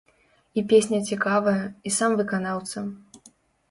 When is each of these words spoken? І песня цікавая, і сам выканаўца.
І 0.59 0.63
песня 0.71 1.01
цікавая, 1.11 1.55
і 1.89 1.95
сам 2.01 2.11
выканаўца. 2.25 2.79